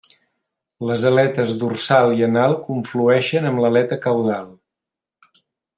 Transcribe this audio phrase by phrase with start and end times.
[0.91, 4.53] Les aletes dorsal i anal conflueixen amb l'aleta caudal.